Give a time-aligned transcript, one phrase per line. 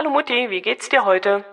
[0.00, 1.44] Hallo Mutti, wie geht's dir heute?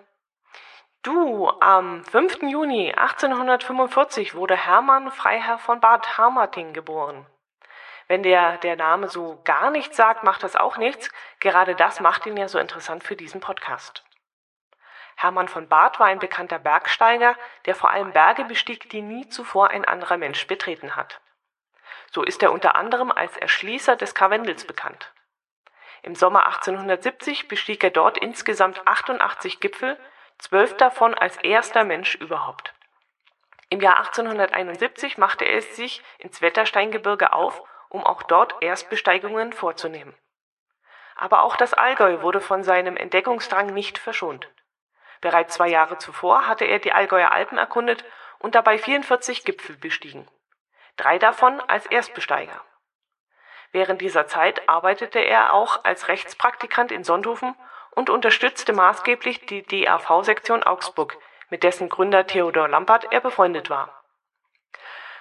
[1.04, 2.44] Du, am 5.
[2.44, 7.26] Juni 1845 wurde Hermann Freiherr von Bad Harmarting geboren.
[8.08, 11.12] Wenn der, der Name so gar nichts sagt, macht das auch nichts.
[11.42, 14.06] Gerade das macht ihn ja so interessant für diesen Podcast.
[15.18, 17.36] Hermann von Barth war ein bekannter Bergsteiger,
[17.66, 21.20] der vor allem Berge bestieg, die nie zuvor ein anderer Mensch betreten hat.
[22.14, 25.12] So ist er unter anderem als Erschließer des Karwendels bekannt.
[26.04, 29.98] Im Sommer 1870 bestieg er dort insgesamt 88 Gipfel,
[30.38, 32.74] zwölf davon als erster Mensch überhaupt.
[33.70, 40.16] Im Jahr 1871 machte er es sich ins Wettersteingebirge auf, um auch dort Erstbesteigungen vorzunehmen.
[41.16, 44.50] Aber auch das Allgäu wurde von seinem Entdeckungsdrang nicht verschont.
[45.20, 48.06] Bereits zwei Jahre zuvor hatte er die Allgäuer Alpen erkundet
[48.40, 50.28] und dabei 44 Gipfel bestiegen.
[50.96, 52.62] Drei davon als Erstbesteiger.
[53.78, 57.54] Während dieser Zeit arbeitete er auch als Rechtspraktikant in Sonthofen
[57.92, 61.16] und unterstützte maßgeblich die DAV-Sektion Augsburg,
[61.52, 64.04] mit dessen Gründer Theodor Lampert er befreundet war.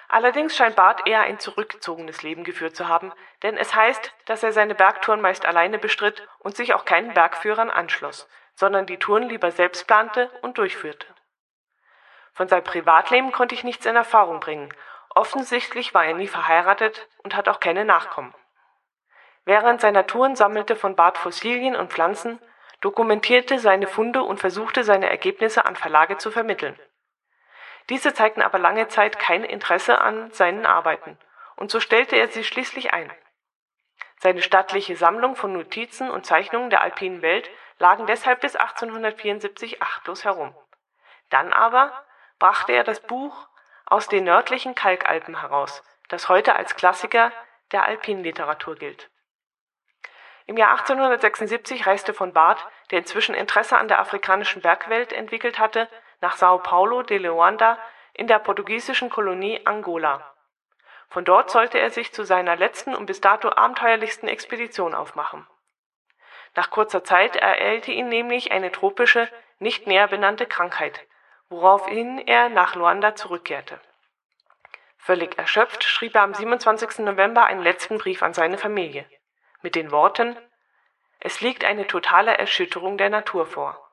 [0.09, 4.53] Allerdings scheint Barth eher ein zurückgezogenes Leben geführt zu haben, denn es heißt, dass er
[4.53, 9.51] seine Bergtouren meist alleine bestritt und sich auch keinen Bergführern anschloss, sondern die Touren lieber
[9.51, 11.05] selbst plante und durchführte.
[12.33, 14.73] Von seinem Privatleben konnte ich nichts in Erfahrung bringen.
[15.13, 18.33] Offensichtlich war er nie verheiratet und hat auch keine Nachkommen.
[19.47, 22.37] Während seiner Touren sammelte von Barth Fossilien und Pflanzen,
[22.81, 26.77] dokumentierte seine Funde und versuchte seine Ergebnisse an Verlage zu vermitteln.
[27.87, 31.17] Diese zeigten aber lange Zeit kein Interesse an seinen Arbeiten,
[31.55, 33.09] und so stellte er sie schließlich ein.
[34.19, 40.25] Seine stattliche Sammlung von Notizen und Zeichnungen der alpinen Welt lagen deshalb bis 1874 achtlos
[40.25, 40.53] herum.
[41.29, 41.93] Dann aber
[42.37, 43.47] brachte er das Buch
[43.85, 47.31] aus den nördlichen Kalkalpen heraus, das heute als Klassiker
[47.71, 49.09] der Alpinliteratur gilt.
[50.47, 55.89] Im Jahr 1876 reiste von Barth, der inzwischen Interesse an der afrikanischen Bergwelt entwickelt hatte,
[56.21, 57.77] nach Sao Paulo de Luanda
[58.13, 60.33] in der portugiesischen Kolonie Angola.
[61.09, 65.45] Von dort sollte er sich zu seiner letzten und bis dato abenteuerlichsten Expedition aufmachen.
[66.55, 69.29] Nach kurzer Zeit ereilte ihn nämlich eine tropische,
[69.59, 71.05] nicht näher benannte Krankheit,
[71.49, 73.81] woraufhin er nach Luanda zurückkehrte.
[74.97, 76.99] Völlig erschöpft schrieb er am 27.
[76.99, 79.05] November einen letzten Brief an seine Familie
[79.67, 80.37] mit den Worten
[81.19, 83.91] Es liegt eine totale Erschütterung der Natur vor.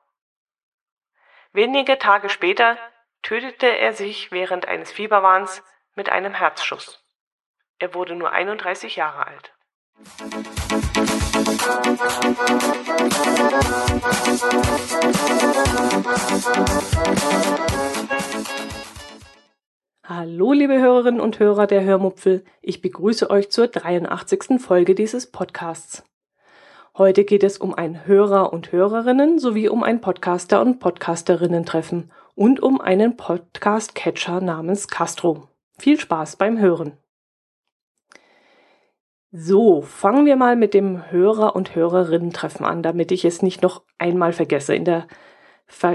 [1.51, 2.77] Wenige Tage später
[3.23, 5.61] tötete er sich während eines Fieberwahns
[5.93, 7.03] mit einem Herzschuss.
[7.77, 9.53] Er wurde nur 31 Jahre alt.
[20.07, 22.43] Hallo, liebe Hörerinnen und Hörer der Hörmupfel.
[22.61, 24.61] Ich begrüße euch zur 83.
[24.61, 26.03] Folge dieses Podcasts.
[26.95, 32.61] Heute geht es um ein Hörer- und Hörerinnen sowie um ein Podcaster- und Podcasterinnen-Treffen und
[32.61, 35.47] um einen Podcast-Catcher namens Castro.
[35.79, 36.93] Viel Spaß beim Hören.
[39.31, 43.81] So, fangen wir mal mit dem Hörer- und Hörerinnen-Treffen an, damit ich es nicht noch
[43.97, 44.75] einmal vergesse.
[44.75, 45.07] In, der,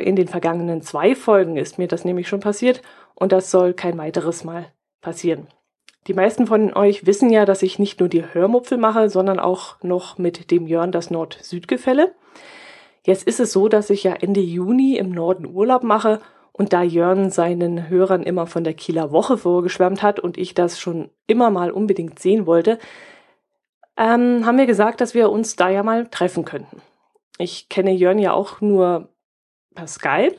[0.00, 2.82] in den vergangenen zwei Folgen ist mir das nämlich schon passiert
[3.20, 5.46] und das soll kein weiteres Mal passieren.
[6.06, 9.80] Die meisten von euch wissen ja, dass ich nicht nur die Hörmupfel mache, sondern auch
[9.82, 12.14] noch mit dem Jörn das Nord-Süd-Gefälle.
[13.04, 16.20] Jetzt ist es so, dass ich ja Ende Juni im Norden Urlaub mache
[16.52, 20.80] und da Jörn seinen Hörern immer von der Kieler Woche vorgeschwärmt hat und ich das
[20.80, 22.78] schon immer mal unbedingt sehen wollte,
[23.96, 26.80] ähm, haben wir gesagt, dass wir uns da ja mal treffen könnten.
[27.38, 29.10] Ich kenne Jörn ja auch nur
[29.74, 30.36] per Skype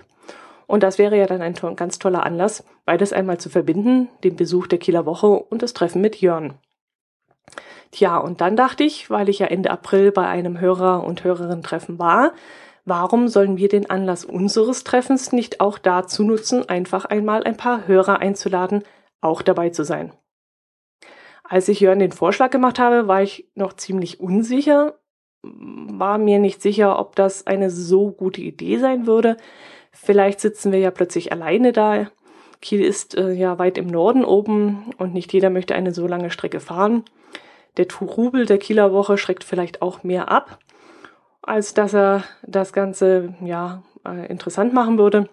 [0.72, 4.38] und das wäre ja dann ein to ganz toller Anlass, beides einmal zu verbinden, den
[4.38, 6.54] Besuch der Kieler Woche und das Treffen mit Jörn.
[7.92, 12.00] Tja, und dann dachte ich, weil ich ja Ende April bei einem Hörer- und Hörerinnen-Treffen
[12.00, 12.32] war,
[12.86, 17.86] warum sollen wir den Anlass unseres Treffens nicht auch dazu nutzen, einfach einmal ein paar
[17.86, 18.84] Hörer einzuladen,
[19.20, 20.14] auch dabei zu sein?
[21.44, 24.97] Als ich Jörn den Vorschlag gemacht habe, war ich noch ziemlich unsicher,
[25.44, 29.35] war mir nicht sicher, ob das eine so gute Idee sein würde.
[29.91, 32.08] Vielleicht sitzen wir ja plötzlich alleine da.
[32.61, 36.29] Kiel ist äh, ja weit im Norden oben und nicht jeder möchte eine so lange
[36.29, 37.03] Strecke fahren.
[37.78, 40.59] Der Trubel der Kieler Woche schreckt vielleicht auch mehr ab,
[41.41, 45.29] als dass er das Ganze ja äh, interessant machen würde.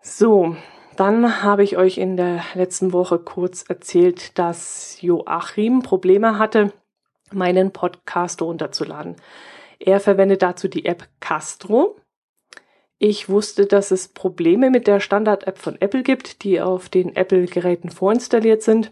[0.00, 0.56] So,
[0.96, 6.72] dann habe ich euch in der letzten Woche kurz erzählt, dass Joachim Probleme hatte,
[7.30, 9.14] meinen Podcast runterzuladen.
[9.78, 12.00] Er verwendet dazu die App Castro.
[12.98, 17.90] Ich wusste, dass es Probleme mit der Standard-App von Apple gibt, die auf den Apple-Geräten
[17.90, 18.90] vorinstalliert sind.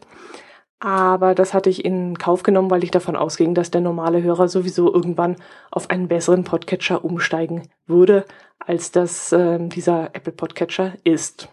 [0.79, 4.49] Aber das hatte ich in Kauf genommen, weil ich davon ausging, dass der normale Hörer
[4.49, 5.37] sowieso irgendwann
[5.71, 8.27] auf einen besseren Podcatcher umsteigen würde,
[8.59, 11.49] als das äh, dieser Apple Podcatcher ist.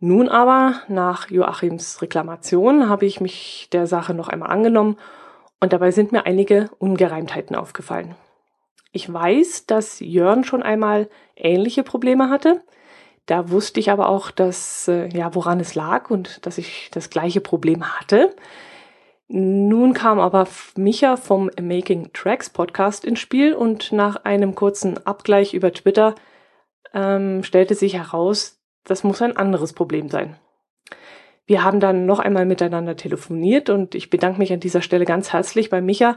[0.00, 4.96] Nun aber, nach Joachims Reklamation, habe ich mich der Sache noch einmal angenommen
[5.60, 8.16] und dabei sind mir einige Ungereimtheiten aufgefallen.
[8.90, 12.62] Ich weiß, dass Jörn schon einmal ähnliche Probleme hatte.
[13.26, 17.10] Da wusste ich aber auch, dass, äh, ja, woran es lag und dass ich das
[17.10, 18.34] gleiche Problem hatte.
[19.28, 20.46] Nun kam aber
[20.76, 26.14] Micha vom Making Tracks Podcast ins Spiel und nach einem kurzen Abgleich über Twitter
[26.92, 30.36] ähm, stellte sich heraus, das muss ein anderes Problem sein.
[31.46, 35.32] Wir haben dann noch einmal miteinander telefoniert und ich bedanke mich an dieser Stelle ganz
[35.32, 36.16] herzlich bei Micha,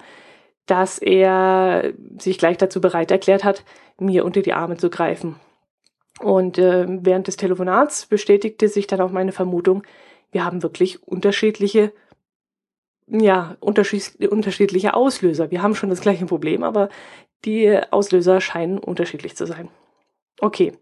[0.65, 3.63] dass er sich gleich dazu bereit erklärt hat,
[3.97, 5.39] mir unter die Arme zu greifen.
[6.21, 9.83] Und äh, während des Telefonats bestätigte sich dann auch meine Vermutung,
[10.31, 11.93] wir haben wirklich unterschiedliche,
[13.07, 15.51] ja, unterschied unterschiedliche Auslöser.
[15.51, 16.89] Wir haben schon das gleiche Problem, aber
[17.43, 19.69] die Auslöser scheinen unterschiedlich zu sein.
[20.41, 20.73] Okay,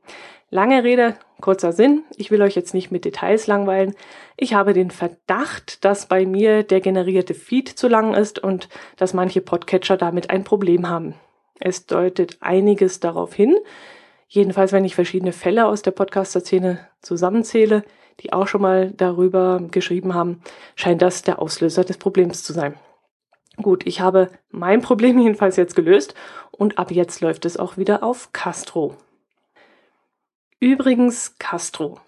[0.50, 2.04] lange Rede, kurzer Sinn.
[2.16, 3.96] Ich will euch jetzt nicht mit Details langweilen.
[4.38, 9.14] Ich habe den Verdacht, dass bei mir der generierte Feed zu lang ist und dass
[9.14, 11.16] manche Podcatcher damit ein Problem haben.
[11.60, 13.56] Es deutet einiges darauf hin,
[14.34, 17.84] Jedenfalls, wenn ich verschiedene Fälle aus der Podcaster-Szene zusammenzähle,
[18.20, 20.42] die auch schon mal darüber geschrieben haben,
[20.76, 22.74] scheint das der Auslöser des Problems zu sein.
[23.58, 26.16] Gut, ich habe mein Problem jedenfalls jetzt gelöst
[26.50, 28.98] und ab jetzt läuft es auch wieder auf Castro.
[30.60, 32.00] Übrigens Castro.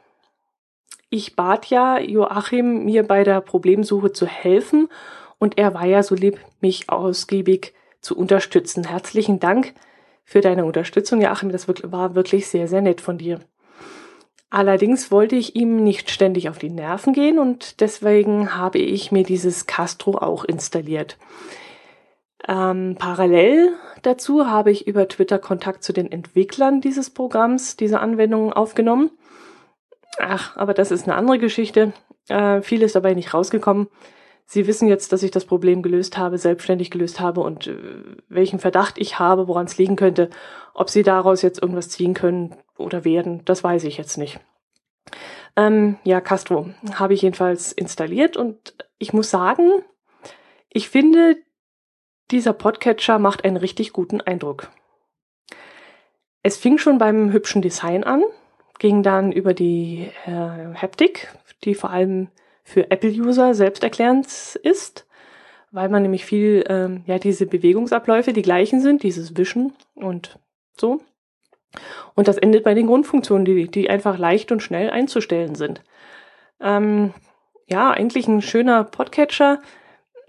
[1.12, 4.90] Ich bat ja Joachim, mir bei der Problemsuche zu helfen
[5.38, 8.88] und er war ja so lieb, mich ausgiebig zu unterstützen.
[8.88, 9.76] Herzlichen Dank
[10.26, 11.52] für deine Unterstützung, Joachim.
[11.52, 13.40] Das war wirklich sehr, sehr nett von dir.
[14.50, 19.24] Allerdings wollte ich ihm nicht ständig auf die Nerven gehen und deswegen habe ich mir
[19.24, 21.18] dieses Castro auch installiert.
[22.48, 23.74] Ähm, parallel
[24.04, 29.12] dazu habe ich über Twitter Kontakt zu den Entwicklern dieses Programms, dieser Anwendung aufgenommen.
[30.20, 31.94] Ach, aber das ist eine andere Geschichte.
[32.30, 33.88] Äh, viel ist dabei nicht rausgekommen.
[34.46, 37.78] Sie wissen jetzt, dass ich das Problem gelöst habe, selbstständig gelöst habe und äh,
[38.30, 40.30] welchen Verdacht ich habe, woran es liegen könnte.
[40.74, 44.40] Ob Sie daraus jetzt irgendwas ziehen können oder werden, das weiß ich jetzt nicht.
[45.56, 49.72] Ähm, ja, Castro habe ich jedenfalls installiert und ich muss sagen,
[50.70, 51.38] ich finde,
[52.32, 54.70] dieser Podcatcher macht einen richtig guten Eindruck.
[56.44, 58.24] Es fing schon beim hübschen Design an,
[58.78, 61.34] ging dann über die äh, Haptik,
[61.64, 62.30] die vor allem
[62.66, 64.28] für Apple-User selbsterklärend
[64.64, 65.06] ist,
[65.72, 70.40] weil man nämlich viel, ähm, ja, diese Bewegungsabläufe die gleichen sind, dieses Wischen und
[70.76, 71.00] so.
[72.16, 75.84] Und das endet bei den Grundfunktionen, die, die einfach leicht und schnell einzustellen sind.
[76.60, 77.14] Ähm,
[77.68, 79.62] ja, eigentlich ein schöner Podcatcher.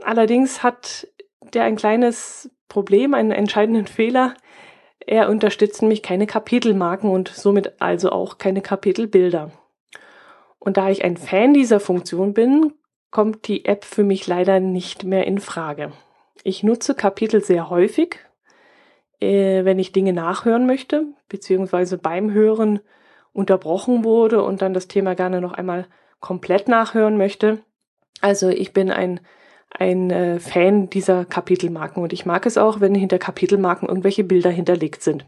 [0.03, 1.09] Allerdings hat
[1.55, 4.35] der ein kleines Problem, einen entscheidenden Fehler.
[4.99, 9.53] Er unterstützt nämlich keine Kapitelmarken und somit also auch keine Kapitelbilder.
[10.67, 12.73] Und da ich ein Fan dieser Funktion bin,
[13.13, 15.93] kommt die App für mich leider nicht mehr in Frage.
[16.43, 18.19] Ich nutze Kapitel sehr häufig,
[19.21, 22.81] äh, wenn ich Dinge nachhören möchte, beziehungsweise beim Hören
[23.33, 25.87] unterbrochen wurde und dann das Thema gerne noch einmal
[26.19, 27.61] komplett nachhören möchte.
[28.21, 29.21] Also ich bin ein,
[29.71, 34.51] ein äh, Fan dieser Kapitelmarken und ich mag es auch, wenn hinter Kapitelmarken irgendwelche Bilder
[34.51, 35.27] hinterlegt sind.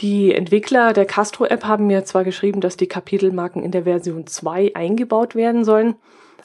[0.00, 4.74] Die Entwickler der Castro-App haben mir zwar geschrieben, dass die Kapitelmarken in der Version 2
[4.74, 5.96] eingebaut werden sollen,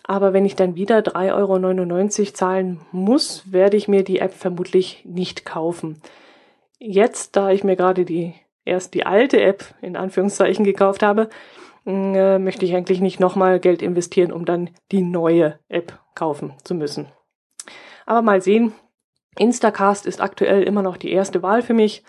[0.07, 5.03] Aber wenn ich dann wieder 3,99 Euro zahlen muss, werde ich mir die App vermutlich
[5.03, 5.99] nicht kaufen.
[6.77, 8.35] Jetzt, da ich mir gerade die
[8.65, 11.29] erst die alte App in Anführungszeichen gekauft habe,
[11.85, 16.75] äh, möchte ich eigentlich nicht nochmal Geld investieren, um dann die neue App kaufen zu
[16.75, 17.07] müssen.
[18.05, 18.73] Aber mal sehen.
[19.37, 22.03] Instacast ist aktuell immer noch die erste Wahl für mich.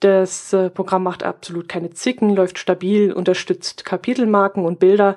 [0.00, 5.14] Das äh, Programm macht absolut keine Zicken, läuft stabil, unterstützt Kapitelmarken und Bilder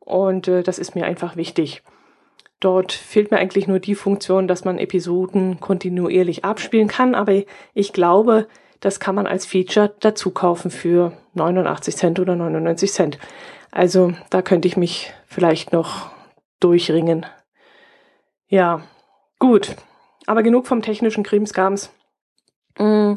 [0.00, 1.82] und äh, das ist mir einfach wichtig.
[2.60, 7.42] Dort fehlt mir eigentlich nur die Funktion, dass man Episoden kontinuierlich abspielen kann, aber
[7.74, 8.48] ich glaube,
[8.80, 13.18] das kann man als Feature dazu kaufen für 89 Cent oder 99 Cent.
[13.70, 16.10] Also da könnte ich mich vielleicht noch
[16.60, 17.26] durchringen.
[18.48, 18.82] Ja,
[19.38, 19.74] gut.
[20.26, 21.92] Aber genug vom technischen Krimskrams.
[22.78, 23.14] Mm,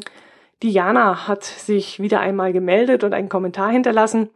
[0.62, 4.30] Diana hat sich wieder einmal gemeldet und einen Kommentar hinterlassen.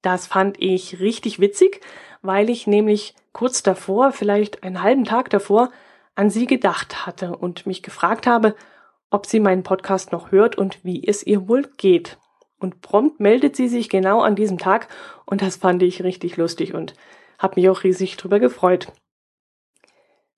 [0.00, 1.80] Das fand ich richtig witzig,
[2.22, 5.70] weil ich nämlich kurz davor, vielleicht einen halben Tag davor,
[6.14, 8.54] an sie gedacht hatte und mich gefragt habe,
[9.10, 12.18] ob sie meinen Podcast noch hört und wie es ihr wohl geht.
[12.58, 14.88] Und prompt meldet sie sich genau an diesem Tag
[15.26, 16.94] und das fand ich richtig lustig und
[17.38, 18.92] habe mich auch riesig drüber gefreut.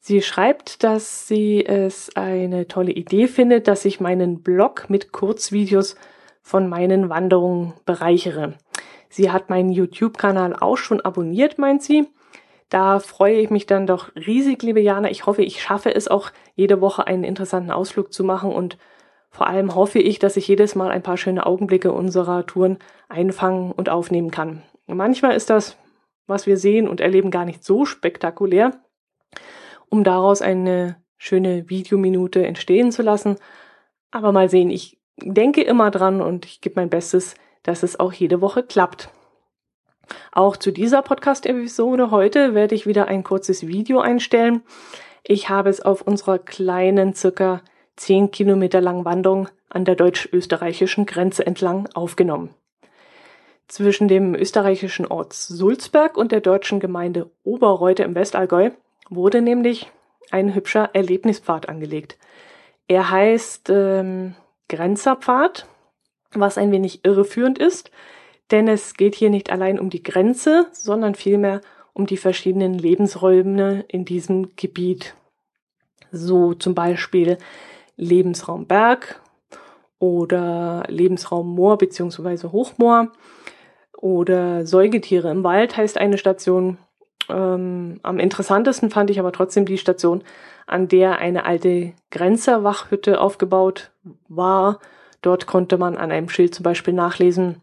[0.06, 5.96] Sie schreibt, dass sie es eine tolle Idee findet, dass ich meinen Blog mit Kurzvideos
[6.42, 8.54] von meinen Wanderungen bereichere.
[9.08, 12.06] Sie hat meinen YouTube-Kanal auch schon abonniert, meint sie.
[12.68, 15.10] Da freue ich mich dann doch riesig, liebe Jana.
[15.10, 18.78] Ich hoffe, ich schaffe es auch jede Woche einen interessanten Ausflug zu machen und
[19.30, 23.72] vor allem hoffe ich, dass ich jedes Mal ein paar schöne Augenblicke unserer Touren einfangen
[23.72, 24.62] und aufnehmen kann.
[24.86, 25.76] Manchmal ist das,
[26.28, 28.70] was wir sehen und erleben, gar nicht so spektakulär,
[29.90, 33.36] um daraus eine schöne Videominute entstehen zu lassen.
[34.10, 38.12] Aber mal sehen, ich denke immer dran und ich gebe mein Bestes, dass es auch
[38.12, 39.10] jede Woche klappt.
[40.32, 44.62] Auch zu dieser Podcast-Episode heute werde ich wieder ein kurzes Video einstellen.
[45.24, 47.62] Ich habe es auf unserer kleinen, circa
[47.96, 52.50] 10 Kilometer langen Wanderung an der deutsch-österreichischen Grenze entlang aufgenommen.
[53.66, 58.70] Zwischen dem österreichischen Ort Sulzberg und der deutschen Gemeinde Oberreute im Westallgäu
[59.08, 59.90] wurde nämlich
[60.30, 62.18] ein hübscher Erlebnispfad angelegt.
[62.88, 64.34] Er heißt ähm,
[64.68, 65.66] Grenzerpfad
[66.40, 67.90] was ein wenig irreführend ist,
[68.50, 71.60] denn es geht hier nicht allein um die Grenze, sondern vielmehr
[71.92, 75.14] um die verschiedenen Lebensräume in diesem Gebiet.
[76.12, 77.38] So zum Beispiel
[77.96, 79.20] Lebensraum Berg
[79.98, 82.48] oder Lebensraum Moor bzw.
[82.48, 83.12] Hochmoor
[83.96, 86.78] oder Säugetiere im Wald heißt eine Station.
[87.28, 90.22] Ähm, am interessantesten fand ich aber trotzdem die Station,
[90.66, 93.92] an der eine alte Grenzerwachhütte aufgebaut
[94.28, 94.80] war
[95.26, 97.60] Dort konnte man an einem Schild zum Beispiel nachlesen,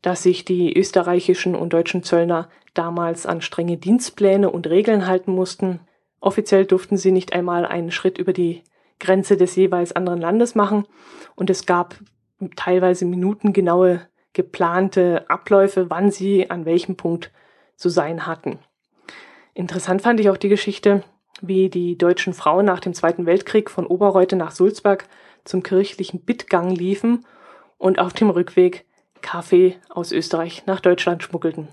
[0.00, 5.80] dass sich die österreichischen und deutschen Zöllner damals an strenge Dienstpläne und Regeln halten mussten.
[6.20, 8.62] Offiziell durften sie nicht einmal einen Schritt über die
[8.98, 10.86] Grenze des jeweils anderen Landes machen
[11.34, 11.96] und es gab
[12.56, 14.00] teilweise minutengenaue
[14.32, 17.30] geplante Abläufe, wann sie an welchem Punkt
[17.76, 18.58] zu sein hatten.
[19.54, 21.04] Interessant fand ich auch die Geschichte,
[21.40, 25.06] wie die deutschen Frauen nach dem Zweiten Weltkrieg von Oberreute nach Sulzberg
[25.44, 27.26] zum kirchlichen Bittgang liefen
[27.78, 28.86] und auf dem Rückweg
[29.20, 31.68] Kaffee aus Österreich nach Deutschland schmuggelten.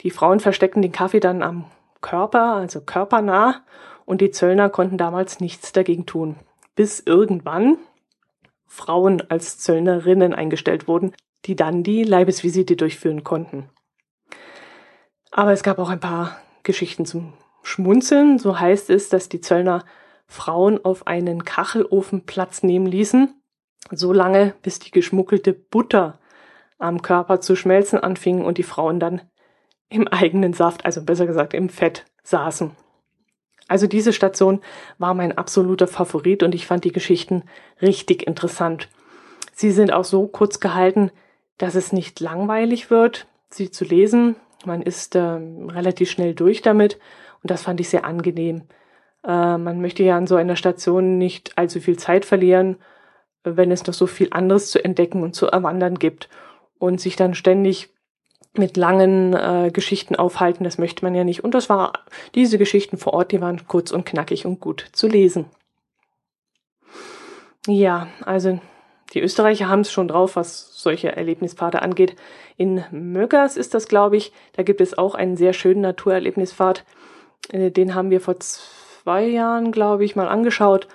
[0.00, 1.64] Die Frauen versteckten den Kaffee dann am
[2.00, 3.62] Körper, also körpernah,
[4.04, 6.36] und die Zöllner konnten damals nichts dagegen tun.
[6.74, 7.78] Bis irgendwann
[8.66, 11.12] Frauen als Zöllnerinnen eingestellt wurden,
[11.44, 13.68] die dann die Leibesvisite durchführen konnten.
[15.30, 17.32] Aber es gab auch ein paar Geschichten zum
[17.62, 18.38] Schmunzeln.
[18.38, 19.84] So heißt es, dass die Zöllner
[20.26, 23.32] Frauen auf einen Kachelofen Platz nehmen ließen,
[23.90, 26.18] so lange, bis die geschmuggelte Butter
[26.78, 29.22] am Körper zu schmelzen anfing und die Frauen dann
[29.88, 32.72] im eigenen Saft, also besser gesagt im Fett, saßen.
[33.68, 34.60] Also diese Station
[34.98, 37.44] war mein absoluter Favorit und ich fand die Geschichten
[37.80, 38.88] richtig interessant.
[39.52, 41.10] Sie sind auch so kurz gehalten,
[41.58, 44.36] dass es nicht langweilig wird, sie zu lesen.
[44.66, 46.98] Man ist äh, relativ schnell durch damit
[47.42, 48.62] und das fand ich sehr angenehm.
[49.24, 52.76] Äh, man möchte ja an so einer Station nicht allzu viel Zeit verlieren,
[53.44, 56.28] wenn es noch so viel anderes zu entdecken und zu erwandern gibt.
[56.78, 57.88] Und sich dann ständig
[58.58, 61.42] mit langen äh, Geschichten aufhalten, das möchte man ja nicht.
[61.42, 61.92] Und das war,
[62.34, 65.46] diese Geschichten vor Ort, die waren kurz und knackig und gut zu lesen.
[67.66, 68.60] Ja, also
[69.12, 72.16] die Österreicher haben es schon drauf, was solche Erlebnispfade angeht.
[72.56, 76.84] In Möggers ist das, glaube ich, da gibt es auch einen sehr schönen Naturerlebnispfad.
[77.50, 80.88] Äh, den haben wir vor zwei Jahren, glaube ich, mal angeschaut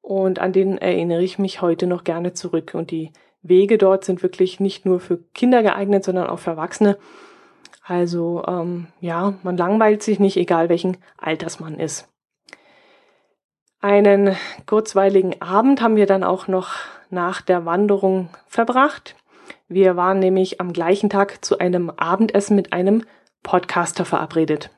[0.00, 2.72] und an den erinnere ich mich heute noch gerne zurück.
[2.74, 6.96] Und die Wege dort sind wirklich nicht nur für Kinder geeignet, sondern auch für Erwachsene.
[7.84, 12.08] Also ähm, ja, man langweilt sich nicht, egal welchen Alters man ist.
[13.80, 16.70] Einen kurzweiligen Abend haben wir dann auch noch
[17.10, 19.16] nach der Wanderung verbracht.
[19.68, 23.04] Wir waren nämlich am gleichen Tag zu einem Abendessen mit einem
[23.42, 24.70] Podcaster verabredet.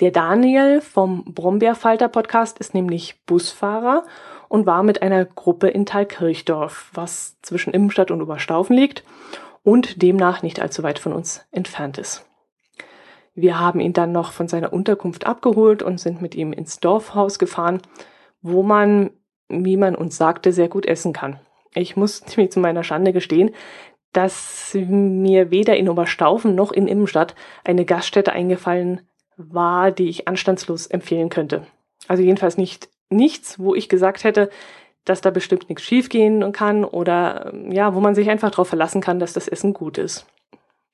[0.00, 4.04] Der Daniel vom Brombeerfalter Podcast ist nämlich Busfahrer
[4.48, 9.04] und war mit einer Gruppe in Thalkirchdorf, was zwischen Immenstadt und Oberstaufen liegt
[9.62, 12.26] und demnach nicht allzu weit von uns entfernt ist.
[13.34, 17.38] Wir haben ihn dann noch von seiner Unterkunft abgeholt und sind mit ihm ins Dorfhaus
[17.38, 17.80] gefahren,
[18.42, 19.10] wo man,
[19.52, 21.38] wie man uns sagte, sehr gut essen kann.
[21.74, 23.50] Ich muss mir zu meiner Schande gestehen,
[24.12, 29.00] dass mir weder in Oberstaufen noch in Immenstadt eine Gaststätte eingefallen
[29.36, 31.66] war, die ich anstandslos empfehlen könnte.
[32.08, 34.50] Also jedenfalls nicht nichts, wo ich gesagt hätte,
[35.04, 39.18] dass da bestimmt nichts schiefgehen kann oder ja, wo man sich einfach darauf verlassen kann,
[39.18, 40.26] dass das Essen gut ist.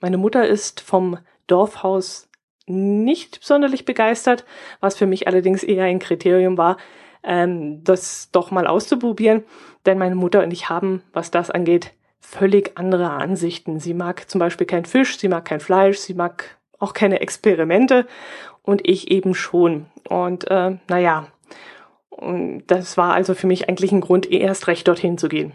[0.01, 2.29] Meine Mutter ist vom Dorfhaus
[2.67, 4.45] nicht sonderlich begeistert,
[4.81, 6.77] was für mich allerdings eher ein Kriterium war,
[7.23, 9.45] ähm, das doch mal auszuprobieren,
[9.87, 13.81] denn meine Mutter und ich haben, was das angeht, völlig andere Ansichten.
[13.81, 18.07] Sie mag zum Beispiel kein Fisch, sie mag kein Fleisch, sie mag auch keine Experimente
[18.63, 19.87] und ich eben schon.
[20.09, 21.29] Und äh, naja,
[22.11, 25.53] und das war also für mich eigentlich ein Grund, erst recht dorthin zu gehen.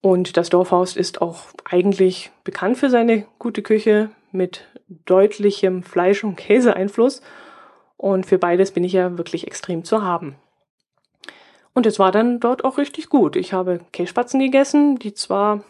[0.00, 6.36] Und das Dorfhaus ist auch eigentlich bekannt für seine gute Küche mit deutlichem Fleisch- und
[6.36, 7.22] Käseeinfluss.
[7.96, 10.36] Und für beides bin ich ja wirklich extrem zu haben.
[11.72, 13.36] Und es war dann dort auch richtig gut.
[13.36, 15.62] Ich habe Kässpatzen gegessen, die zwar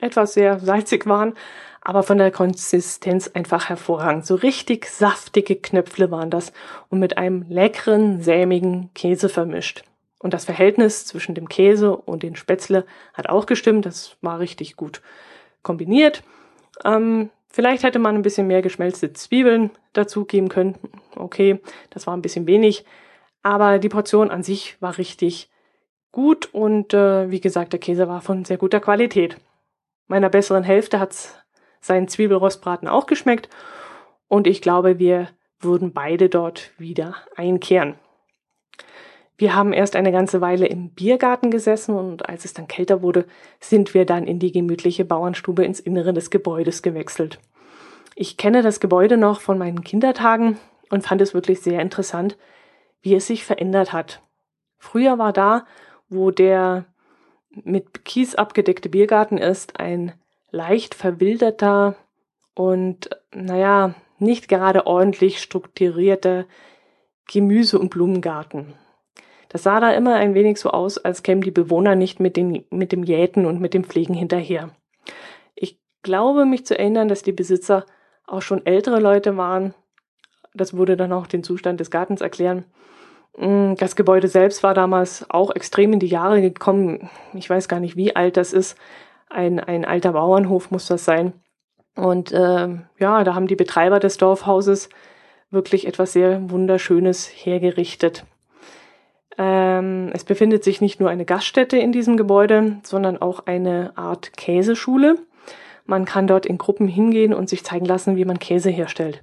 [0.00, 1.34] etwas sehr salzig waren,
[1.82, 4.24] aber von der Konsistenz einfach hervorragend.
[4.24, 6.52] So richtig saftige Knöpfle waren das
[6.88, 9.84] und mit einem leckeren, sämigen Käse vermischt.
[10.20, 13.84] Und das Verhältnis zwischen dem Käse und den Spätzle hat auch gestimmt.
[13.84, 15.02] Das war richtig gut
[15.62, 16.22] kombiniert.
[16.84, 20.76] Ähm, vielleicht hätte man ein bisschen mehr geschmelzte Zwiebeln dazugeben können.
[21.14, 22.84] Okay, das war ein bisschen wenig.
[23.42, 25.50] Aber die Portion an sich war richtig
[26.12, 29.36] gut und äh, wie gesagt, der Käse war von sehr guter Qualität.
[30.06, 31.36] Meiner besseren Hälfte hat's
[31.80, 33.48] seinen Zwiebelrostbraten auch geschmeckt
[34.28, 37.96] und ich glaube, wir würden beide dort wieder einkehren.
[39.42, 43.26] Wir haben erst eine ganze Weile im Biergarten gesessen und als es dann kälter wurde,
[43.58, 47.40] sind wir dann in die gemütliche Bauernstube ins Innere des Gebäudes gewechselt.
[48.14, 50.58] Ich kenne das Gebäude noch von meinen Kindertagen
[50.90, 52.38] und fand es wirklich sehr interessant,
[53.00, 54.22] wie es sich verändert hat.
[54.78, 55.66] Früher war da,
[56.08, 56.84] wo der
[57.50, 60.12] mit Kies abgedeckte Biergarten ist, ein
[60.52, 61.96] leicht verwilderter
[62.54, 66.44] und, naja, nicht gerade ordentlich strukturierter
[67.26, 68.74] Gemüse- und Blumengarten.
[69.52, 72.64] Das sah da immer ein wenig so aus, als kämen die Bewohner nicht mit, den,
[72.70, 74.70] mit dem Jäten und mit dem Pflegen hinterher.
[75.54, 77.84] Ich glaube, mich zu erinnern, dass die Besitzer
[78.26, 79.74] auch schon ältere Leute waren.
[80.54, 82.64] Das würde dann auch den Zustand des Gartens erklären.
[83.36, 87.10] Mm, das Gebäude selbst war damals auch extrem in die Jahre gekommen.
[87.34, 88.78] Ich weiß gar nicht, wie alt das ist
[89.28, 91.34] ein, ein alter Bauernhof muss das sein.
[91.94, 94.88] Und äh, ja, da haben die Betreiber des Dorfhauses
[95.50, 98.24] wirklich etwas sehr Wunderschönes hergerichtet.
[99.38, 104.36] Ähm, es befindet sich nicht nur eine Gaststätte in diesem Gebäude, sondern auch eine Art
[104.36, 105.16] Käseschule.
[105.84, 109.22] Man kann dort in Gruppen hingehen und sich zeigen lassen, wie man Käse herstellt.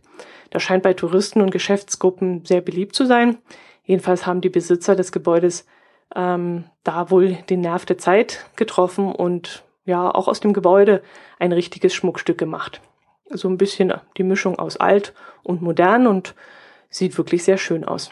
[0.49, 3.37] Das scheint bei Touristen und Geschäftsgruppen sehr beliebt zu sein.
[3.83, 5.65] Jedenfalls haben die Besitzer des Gebäudes
[6.15, 11.01] ähm, da wohl den Nerv der Zeit getroffen und ja auch aus dem Gebäude
[11.37, 12.81] ein richtiges Schmuckstück gemacht.
[13.29, 16.35] So ein bisschen die Mischung aus alt und modern und
[16.89, 18.11] sieht wirklich sehr schön aus.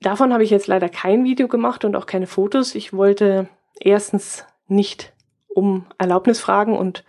[0.00, 2.74] Davon habe ich jetzt leider kein Video gemacht und auch keine Fotos.
[2.74, 3.48] Ich wollte
[3.80, 5.12] erstens nicht
[5.48, 7.04] um Erlaubnis fragen und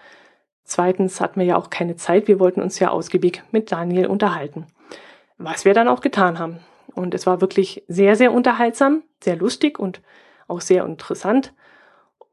[0.63, 2.27] zweitens hatten wir ja auch keine Zeit.
[2.27, 4.67] Wir wollten uns ja ausgiebig mit Daniel unterhalten.
[5.37, 6.59] Was wir dann auch getan haben.
[6.95, 10.01] Und es war wirklich sehr, sehr unterhaltsam, sehr lustig und
[10.47, 11.53] auch sehr interessant.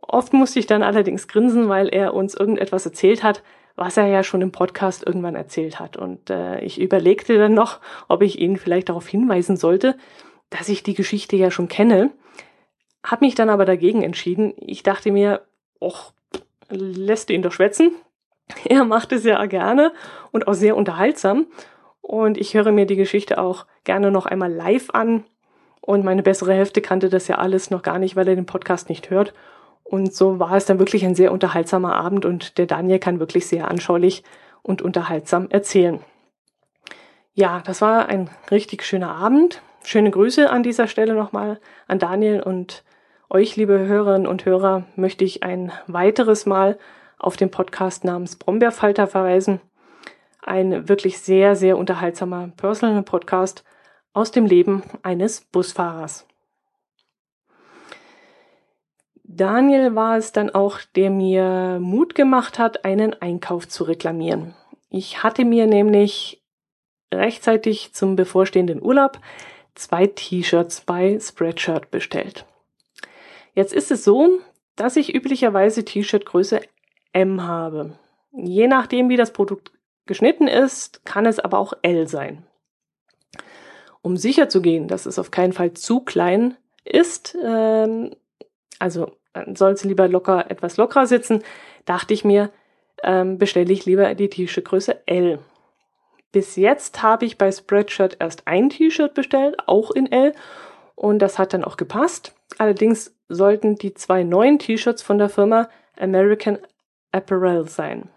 [0.00, 3.42] Oft musste ich dann allerdings grinsen, weil er uns irgendetwas erzählt hat,
[3.76, 5.96] was er ja schon im Podcast irgendwann erzählt hat.
[5.96, 9.96] Und äh, ich überlegte dann noch, ob ich ihn vielleicht darauf hinweisen sollte,
[10.50, 12.10] dass ich die Geschichte ja schon kenne.
[13.02, 14.54] Hab mich dann aber dagegen entschieden.
[14.58, 15.42] Ich dachte mir,
[15.80, 16.12] och,
[16.70, 17.92] lässt ihn doch schwätzen.
[18.64, 19.92] Er macht es ja gerne
[20.30, 21.46] und auch sehr unterhaltsam.
[22.02, 25.24] Und ich höre mir die Geschichte auch gerne noch einmal live an.
[25.80, 28.88] Und meine bessere Hälfte kannte das ja alles noch gar nicht, weil er den Podcast
[28.88, 29.32] nicht hört.
[29.82, 33.46] Und so war es dann wirklich ein sehr unterhaltsamer Abend und der Daniel kann wirklich
[33.46, 34.24] sehr anschaulich
[34.62, 36.00] und unterhaltsam erzählen.
[37.34, 39.60] Ja, das war ein richtig schöner Abend.
[39.86, 42.84] Schöne Grüße an dieser Stelle nochmal an Daniel und
[43.28, 46.78] euch, liebe Hörerinnen und Hörer, möchte ich ein weiteres Mal
[47.18, 49.60] auf den Podcast namens Brombeerfalter verweisen.
[50.42, 53.62] Ein wirklich sehr, sehr unterhaltsamer Personal Podcast
[54.14, 56.26] aus dem Leben eines Busfahrers.
[59.22, 64.54] Daniel war es dann auch, der mir Mut gemacht hat, einen Einkauf zu reklamieren.
[64.88, 66.42] Ich hatte mir nämlich
[67.12, 69.18] rechtzeitig zum bevorstehenden Urlaub
[69.74, 72.46] zwei T-Shirts bei Spreadshirt bestellt.
[73.54, 74.40] Jetzt ist es so,
[74.76, 76.60] dass ich üblicherweise T-Shirt Größe
[77.12, 77.98] M habe.
[78.32, 79.72] Je nachdem, wie das Produkt
[80.06, 82.44] geschnitten ist, kann es aber auch L sein.
[84.02, 88.14] Um sicher zu gehen, dass es auf keinen Fall zu klein ist, ähm,
[88.78, 89.12] also
[89.54, 91.42] soll es lieber locker etwas lockerer sitzen,
[91.86, 92.50] dachte ich mir,
[93.02, 95.38] ähm, bestelle ich lieber die T-Shirt Größe L.
[96.34, 100.34] Bis jetzt habe ich bei Spreadshirt erst ein T-Shirt bestellt, auch in L,
[100.96, 102.34] und das hat dann auch gepasst.
[102.58, 106.58] Allerdings sollten die zwei neuen T-Shirts von der Firma American
[107.12, 108.08] Apparel sein.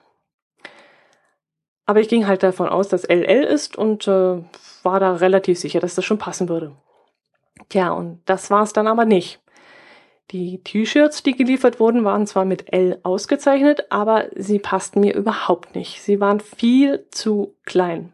[1.86, 4.44] Aber ich ging halt davon aus, dass LL ist und äh,
[4.82, 6.76] war da relativ sicher, dass das schon passen würde.
[7.70, 9.40] Tja, und das war es dann aber nicht.
[10.32, 15.74] Die T-Shirts, die geliefert wurden, waren zwar mit L ausgezeichnet, aber sie passten mir überhaupt
[15.74, 16.02] nicht.
[16.02, 18.12] Sie waren viel zu klein.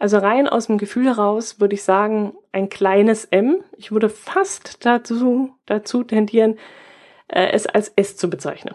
[0.00, 3.62] Also rein aus dem Gefühl heraus würde ich sagen, ein kleines M.
[3.76, 6.58] Ich würde fast dazu, dazu tendieren,
[7.28, 8.74] äh, es als S zu bezeichnen.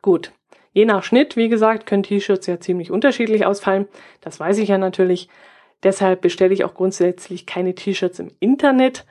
[0.00, 0.32] Gut.
[0.72, 3.86] Je nach Schnitt, wie gesagt, können T-Shirts ja ziemlich unterschiedlich ausfallen.
[4.22, 5.28] Das weiß ich ja natürlich.
[5.82, 9.04] Deshalb bestelle ich auch grundsätzlich keine T-Shirts im Internet.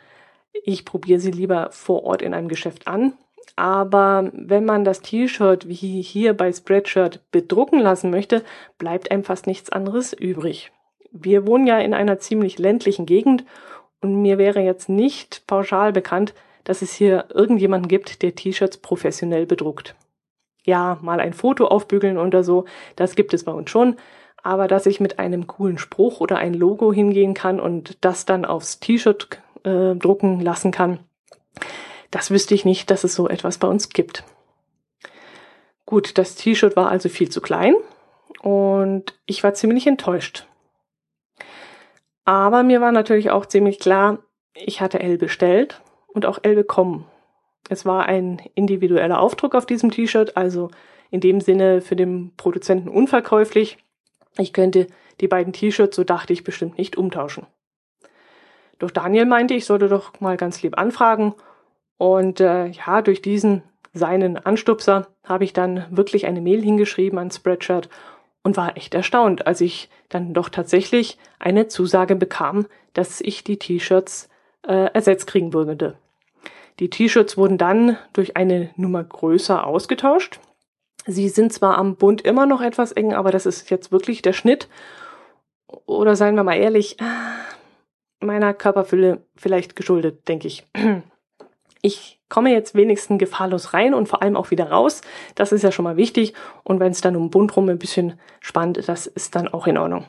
[0.63, 3.13] Ich probiere sie lieber vor Ort in einem Geschäft an.
[3.55, 8.43] Aber wenn man das T-Shirt wie hier bei Spreadshirt bedrucken lassen möchte,
[8.77, 10.71] bleibt einem fast nichts anderes übrig
[11.13, 13.45] wir wohnen ja in einer ziemlich ländlichen Gegend
[14.01, 19.45] und mir wäre jetzt nicht pauschal bekannt, dass es hier irgendjemanden gibt, der T-Shirts professionell
[19.45, 19.95] bedruckt.
[20.65, 23.95] Ja, mal ein Foto aufbügeln oder so, das gibt es bei uns schon,
[24.41, 28.43] aber dass ich mit einem coolen Spruch oder ein Logo hingehen kann und das dann
[28.43, 30.99] aufs T-Shirt äh, drucken lassen kann,
[32.11, 34.23] das wüsste ich nicht, dass es so etwas bei uns gibt.
[35.85, 37.75] Gut, das T-Shirt war also viel zu klein
[38.41, 40.45] und ich war ziemlich enttäuscht.
[42.25, 44.19] Aber mir war natürlich auch ziemlich klar,
[44.53, 47.05] ich hatte L bestellt und auch L bekommen.
[47.69, 50.69] Es war ein individueller Aufdruck auf diesem T-Shirt, also
[51.09, 53.77] in dem Sinne für den Produzenten unverkäuflich.
[54.37, 54.87] Ich könnte
[55.21, 57.45] die beiden T-Shirts, so dachte ich, bestimmt nicht umtauschen.
[58.79, 61.33] Doch Daniel meinte, ich sollte doch mal ganz lieb anfragen.
[61.97, 67.31] Und äh, ja, durch diesen seinen Anstupser habe ich dann wirklich eine Mail hingeschrieben an
[67.31, 67.89] Spreadshirt
[68.43, 73.57] und war echt erstaunt, als ich dann doch tatsächlich eine Zusage bekam, dass ich die
[73.57, 74.29] T-Shirts
[74.67, 75.95] äh, ersetzt kriegen würde.
[76.79, 80.39] Die T-Shirts wurden dann durch eine Nummer größer ausgetauscht.
[81.05, 84.33] Sie sind zwar am Bund immer noch etwas eng, aber das ist jetzt wirklich der
[84.33, 84.67] Schnitt.
[85.85, 86.97] Oder seien wir mal ehrlich,
[88.25, 90.65] meiner Körperfülle vielleicht geschuldet, denke ich.
[91.85, 95.01] Ich komme jetzt wenigstens gefahrlos rein und vor allem auch wieder raus.
[95.35, 96.33] Das ist ja schon mal wichtig.
[96.63, 99.77] Und wenn es dann um Bund rum ein bisschen spannt, das ist dann auch in
[99.77, 100.05] Ordnung.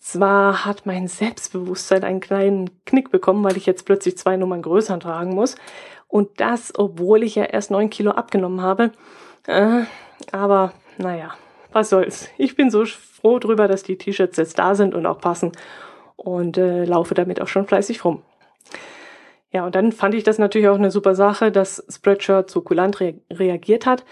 [0.00, 4.98] Zwar hat mein Selbstbewusstsein einen kleinen Knick bekommen, weil ich jetzt plötzlich zwei Nummern größer
[4.98, 5.54] tragen muss.
[6.08, 8.90] Und das, obwohl ich ja erst neun Kilo abgenommen habe.
[9.46, 9.84] Äh,
[10.32, 11.34] aber naja,
[11.72, 12.28] was soll's.
[12.38, 15.52] Ich bin so froh drüber, dass die T-Shirts jetzt da sind und auch passen.
[16.16, 18.22] Und äh, laufe damit auch schon fleißig rum.
[19.52, 23.00] Ja, und dann fand ich das natürlich auch eine super Sache, dass Spreadshirt so kulant
[23.00, 24.04] re reagiert hat.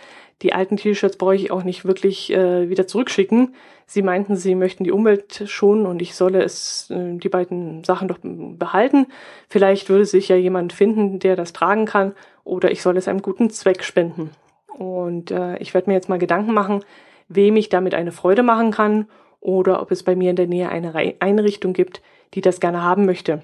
[0.42, 3.54] Die alten T-Shirts brauche ich auch nicht wirklich äh, wieder zurückschicken.
[3.86, 8.08] Sie meinten, sie möchten die Umwelt schonen und ich solle es, äh, die beiden Sachen
[8.08, 9.06] doch behalten.
[9.48, 12.14] Vielleicht würde sich ja jemand finden, der das tragen kann
[12.44, 14.30] oder ich soll es einem guten Zweck spenden.
[14.66, 16.84] Und äh, ich werde mir jetzt mal Gedanken machen,
[17.28, 19.06] wem ich damit eine Freude machen kann
[19.44, 22.00] oder ob es bei mir in der Nähe eine Einrichtung gibt,
[22.32, 23.42] die das gerne haben möchte.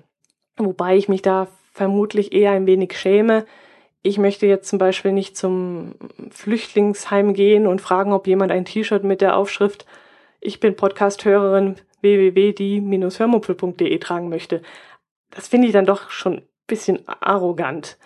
[0.56, 3.44] Wobei ich mich da vermutlich eher ein wenig schäme.
[4.02, 5.94] Ich möchte jetzt zum Beispiel nicht zum
[6.30, 9.84] Flüchtlingsheim gehen und fragen, ob jemand ein T-Shirt mit der Aufschrift
[10.40, 14.62] Ich bin Podcast-Hörerin www.die-hörmupfel.de tragen möchte.
[15.30, 17.98] Das finde ich dann doch schon ein bisschen arrogant.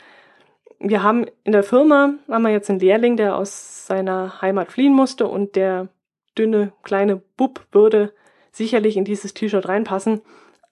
[0.81, 4.93] Wir haben in der Firma, haben wir jetzt einen Lehrling, der aus seiner Heimat fliehen
[4.93, 5.89] musste und der
[6.37, 8.13] dünne kleine Bub würde
[8.53, 10.21] sicherlich in dieses T-Shirt reinpassen.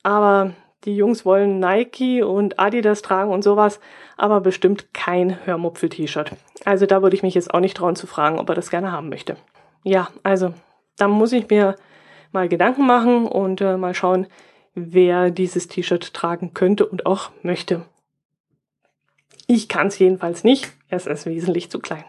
[0.02, 0.52] Aber
[0.84, 3.80] die Jungs wollen Nike und Adidas tragen und sowas,
[4.16, 6.32] aber bestimmt kein Hörmupfel-T-Shirt.
[6.64, 8.92] Also da würde ich mich jetzt auch nicht trauen zu fragen, ob er das gerne
[8.92, 9.36] haben möchte.
[9.84, 10.54] Ja, also
[10.96, 11.76] da muss ich mir
[12.32, 14.26] mal Gedanken machen und äh, mal schauen,
[14.74, 17.84] wer dieses T-Shirt tragen könnte und auch möchte.
[19.46, 20.72] Ich kann es jedenfalls nicht.
[20.88, 22.04] Es ist wesentlich zu klein.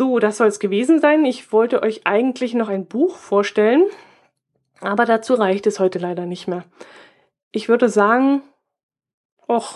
[0.00, 1.26] So, das soll es gewesen sein.
[1.26, 3.84] Ich wollte euch eigentlich noch ein Buch vorstellen,
[4.80, 6.64] aber dazu reicht es heute leider nicht mehr.
[7.52, 8.40] Ich würde sagen,
[9.46, 9.74] och,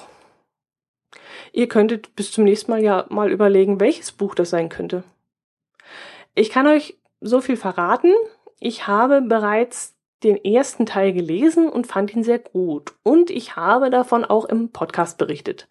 [1.53, 5.05] ihr könntet bis zum nächsten Mal ja mal überlegen, welches Buch das sein könnte.
[6.35, 8.15] Ich kann euch so viel verraten.
[8.61, 12.95] Ich habe bereits den ersten Teil gelesen und fand ihn sehr gut.
[13.03, 15.69] Und ich habe davon auch im Podcast berichtet.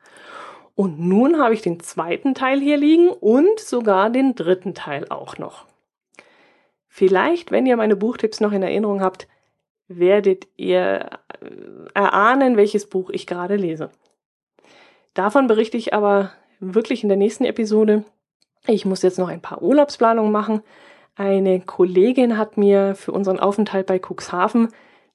[0.76, 5.38] Und nun habe ich den zweiten Teil hier liegen und sogar den dritten Teil auch
[5.38, 5.66] noch.
[6.88, 9.28] Vielleicht, wenn ihr meine Buchtipps noch in Erinnerung habt,
[9.88, 11.10] werdet ihr
[11.42, 11.50] äh,
[11.94, 13.92] erahnen, welches Buch ich gerade lese.
[15.14, 18.04] Davon berichte ich aber wirklich in der nächsten Episode.
[18.66, 20.62] Ich muss jetzt noch ein paar Urlaubsplanungen machen.
[21.16, 24.70] Eine Kollegin hat mir für unseren Aufenthalt bei Cuxhaven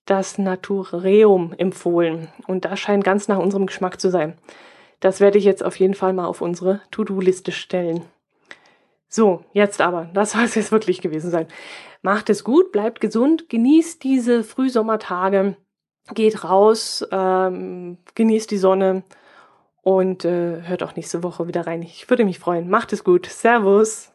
[0.05, 4.39] das Natureum empfohlen und das scheint ganz nach unserem Geschmack zu sein.
[5.01, 8.03] Das werde ich jetzt auf jeden Fall mal auf unsere To-Do-Liste stellen.
[9.09, 11.47] So, jetzt aber, das soll es jetzt wirklich gewesen sein.
[12.03, 15.57] Macht es gut, bleibt gesund, genießt diese Frühsommertage,
[16.15, 19.03] geht raus, ähm, genießt die Sonne
[19.83, 21.83] und äh, hört auch nächste Woche wieder rein.
[21.83, 22.69] Ich würde mich freuen.
[22.69, 23.27] Macht es gut.
[23.27, 24.13] Servus.